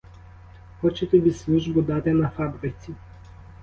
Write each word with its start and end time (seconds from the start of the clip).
Хоче 0.79 1.05
тобі 1.05 1.31
службу 1.31 1.81
дати 1.81 2.13
на 2.13 2.29
фабриці. 2.29 2.95